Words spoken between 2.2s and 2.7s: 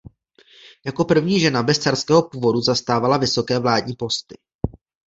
původu